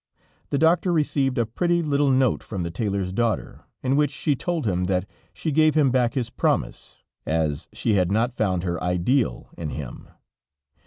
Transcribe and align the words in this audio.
The 0.49 0.57
doctor 0.57 0.91
received 0.91 1.37
a 1.37 1.45
pretty 1.45 1.83
little 1.83 2.09
note 2.09 2.41
from 2.41 2.63
the 2.63 2.71
tailor's 2.71 3.13
daughter, 3.13 3.65
in 3.83 3.95
which 3.95 4.09
she 4.09 4.35
told 4.35 4.65
him 4.65 4.85
that 4.85 5.07
she 5.31 5.51
gave 5.51 5.75
him 5.75 5.91
back 5.91 6.15
his 6.15 6.31
promise, 6.31 7.03
as 7.23 7.67
she 7.71 7.93
had 7.93 8.11
not 8.11 8.33
found 8.33 8.63
her 8.63 8.83
ideal 8.83 9.49
in 9.59 9.69
him. 9.69 10.09